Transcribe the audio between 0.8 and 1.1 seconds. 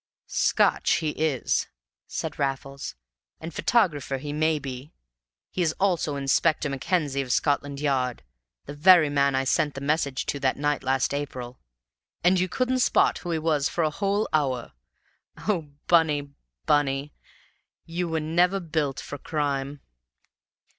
he